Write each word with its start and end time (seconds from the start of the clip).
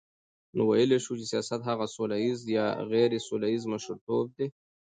نو 0.55 0.61
ویلای 0.69 0.99
سو 1.05 1.11
چی 1.19 1.25
سیاست 1.31 1.61
هغه 1.69 1.85
سوله 1.95 2.17
ییز 2.23 2.39
یا 2.57 2.65
غیري 2.91 3.19
سوله 3.27 3.47
ییز 3.51 3.63
مشرتوب 3.71 4.25
دی، 4.35 4.47